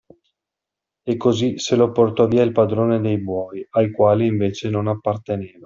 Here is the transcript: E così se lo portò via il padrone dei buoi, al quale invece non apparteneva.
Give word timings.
E 1.03 1.15
così 1.15 1.59
se 1.59 1.75
lo 1.75 1.91
portò 1.91 2.25
via 2.25 2.41
il 2.41 2.51
padrone 2.53 2.99
dei 3.01 3.19
buoi, 3.21 3.63
al 3.69 3.91
quale 3.91 4.25
invece 4.25 4.67
non 4.71 4.87
apparteneva. 4.87 5.59